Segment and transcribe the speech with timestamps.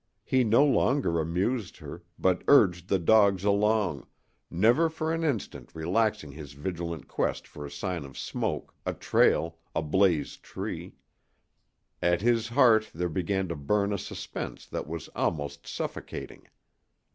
[0.23, 4.07] He no longer amused her, but urged the dogs along,
[4.49, 9.59] never for an instant relaxing his vigilant quest for a sign of smoke, a trail,
[9.75, 10.95] a blazed tree.
[12.01, 16.47] At his heart there began to burn a suspense that was almost suffocating.